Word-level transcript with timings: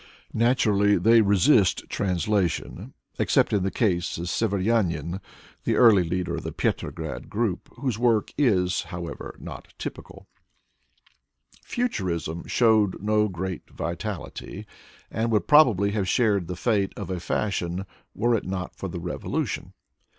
Naturally, 0.33 0.97
they 0.97 1.21
resist 1.21 1.87
trans 1.87 2.25
lation, 2.25 2.91
except 3.19 3.53
in 3.53 3.61
the 3.61 3.69
case 3.69 4.17
of 4.17 4.25
Severyanin, 4.29 5.19
the 5.63 5.75
early 5.75 6.03
leader 6.03 6.37
of 6.37 6.41
the 6.41 6.51
Petrograd 6.51 7.29
group, 7.29 7.69
whose 7.77 7.99
work 7.99 8.31
is, 8.35 8.81
however, 8.85 9.35
not 9.37 9.75
typical. 9.77 10.27
Introduction 11.51 11.51
xix 11.51 11.67
Futurism 11.75 12.47
showed 12.47 12.99
no 13.03 13.27
great 13.27 13.69
vitality, 13.69 14.65
and 15.11 15.29
would 15.31 15.45
prob 15.47 15.67
ably 15.77 15.91
have 15.91 16.09
shared 16.09 16.47
the 16.47 16.55
fate 16.55 16.93
of 16.97 17.11
a 17.11 17.19
fashion, 17.19 17.85
were 18.15 18.33
it 18.33 18.43
not 18.47 18.75
for 18.75 18.87
the 18.87 18.99
revolution. 18.99 19.71